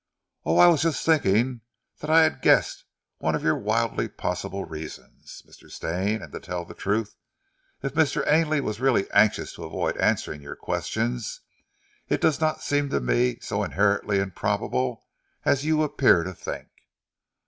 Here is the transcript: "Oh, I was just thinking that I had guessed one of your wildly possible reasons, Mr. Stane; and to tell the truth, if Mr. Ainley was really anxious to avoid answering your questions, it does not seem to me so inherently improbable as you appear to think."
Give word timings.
"Oh, 0.47 0.57
I 0.57 0.65
was 0.65 0.81
just 0.81 1.05
thinking 1.05 1.61
that 1.99 2.09
I 2.09 2.23
had 2.23 2.41
guessed 2.41 2.85
one 3.19 3.35
of 3.35 3.43
your 3.43 3.55
wildly 3.55 4.07
possible 4.07 4.65
reasons, 4.65 5.43
Mr. 5.47 5.69
Stane; 5.69 6.23
and 6.23 6.31
to 6.31 6.39
tell 6.39 6.65
the 6.65 6.73
truth, 6.73 7.15
if 7.83 7.93
Mr. 7.93 8.25
Ainley 8.25 8.61
was 8.61 8.79
really 8.81 9.05
anxious 9.11 9.53
to 9.53 9.63
avoid 9.63 9.95
answering 9.97 10.41
your 10.41 10.55
questions, 10.55 11.41
it 12.09 12.19
does 12.19 12.41
not 12.41 12.63
seem 12.63 12.89
to 12.89 12.99
me 12.99 13.37
so 13.41 13.63
inherently 13.63 14.17
improbable 14.17 15.05
as 15.45 15.65
you 15.65 15.83
appear 15.83 16.23
to 16.23 16.33
think." 16.33 16.69